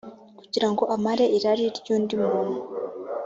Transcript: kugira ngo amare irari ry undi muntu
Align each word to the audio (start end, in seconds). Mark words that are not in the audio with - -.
kugira 0.39 0.67
ngo 0.71 0.83
amare 0.95 1.25
irari 1.37 1.65
ry 1.79 1.87
undi 1.95 2.15
muntu 2.23 2.57